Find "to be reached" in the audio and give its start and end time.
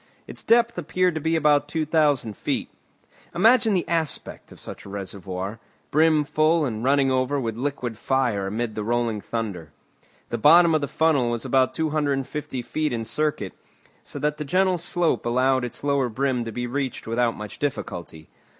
16.45-17.05